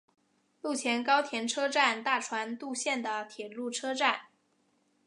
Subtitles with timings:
[0.63, 4.21] 陆前高田车站大船渡线的铁路车站。